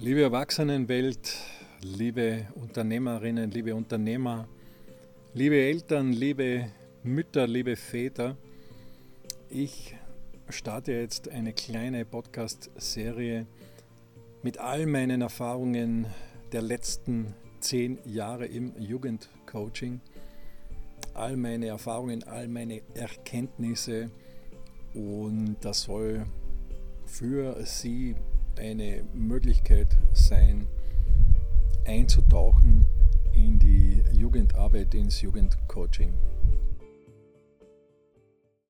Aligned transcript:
Liebe 0.00 0.22
Erwachsenenwelt, 0.22 1.34
liebe 1.82 2.46
Unternehmerinnen, 2.54 3.50
liebe 3.50 3.74
Unternehmer, 3.74 4.46
liebe 5.34 5.56
Eltern, 5.56 6.12
liebe 6.12 6.70
Mütter, 7.02 7.48
liebe 7.48 7.74
Väter, 7.74 8.36
ich 9.50 9.96
starte 10.50 10.92
jetzt 10.92 11.28
eine 11.28 11.52
kleine 11.52 12.04
Podcast-Serie 12.04 13.48
mit 14.44 14.58
all 14.58 14.86
meinen 14.86 15.20
Erfahrungen 15.20 16.06
der 16.52 16.62
letzten 16.62 17.34
zehn 17.58 17.98
Jahre 18.04 18.46
im 18.46 18.80
Jugendcoaching, 18.80 20.00
all 21.12 21.36
meine 21.36 21.66
Erfahrungen, 21.66 22.22
all 22.22 22.46
meine 22.46 22.82
Erkenntnisse. 22.94 24.12
Und 24.94 25.56
das 25.60 25.82
soll 25.82 26.24
für 27.04 27.56
Sie 27.66 28.14
eine 28.58 29.04
Möglichkeit 29.14 29.96
sein, 30.12 30.66
einzutauchen 31.86 32.84
in 33.32 33.58
die 33.58 34.02
Jugendarbeit, 34.12 34.94
ins 34.94 35.22
Jugendcoaching. 35.22 36.12